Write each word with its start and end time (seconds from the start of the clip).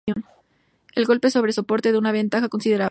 El 0.95 1.05
golpe 1.05 1.29
sobre 1.29 1.51
soporte 1.53 1.91
da 1.91 1.99
una 1.99 2.11
ventaja 2.11 2.49
considerable. 2.49 2.79